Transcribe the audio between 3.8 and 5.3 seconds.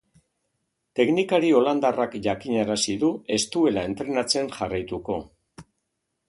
entrenatzen jarraituko.